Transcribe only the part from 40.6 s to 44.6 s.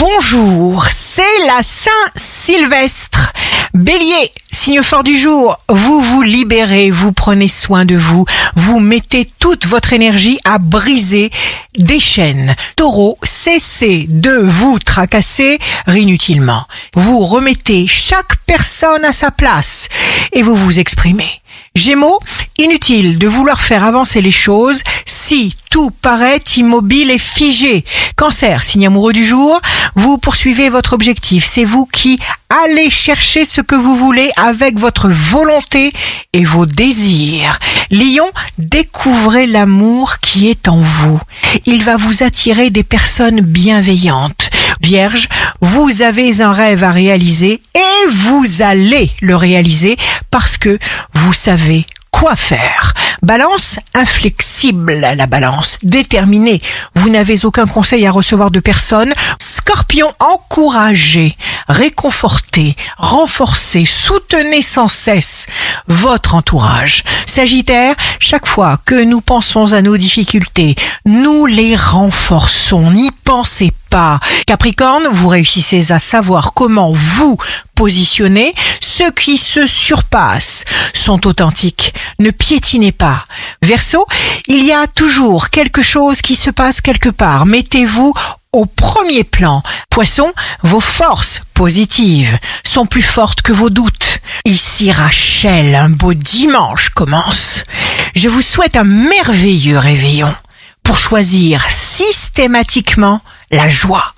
en vous. Il va vous attirer des personnes bienveillantes.